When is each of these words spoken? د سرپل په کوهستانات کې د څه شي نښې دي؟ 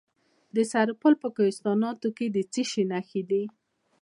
د 0.55 0.57
سرپل 0.71 1.13
په 1.23 1.27
کوهستانات 1.35 1.99
کې 2.17 2.25
د 2.35 2.37
څه 2.53 2.61
شي 2.69 2.83
نښې 2.91 3.21
دي؟ 3.29 3.43